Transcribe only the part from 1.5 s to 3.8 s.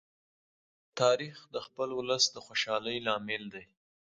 د خپل ولس د خوشالۍ لامل دی.